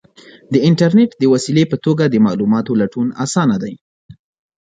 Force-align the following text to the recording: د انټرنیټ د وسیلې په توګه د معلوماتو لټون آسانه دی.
د 0.51 0.53
انټرنیټ 0.67 1.11
د 1.17 1.23
وسیلې 1.33 1.63
په 1.71 1.77
توګه 1.85 2.03
د 2.07 2.15
معلوماتو 2.25 2.77
لټون 2.81 3.07
آسانه 3.25 3.57
دی. 3.63 3.73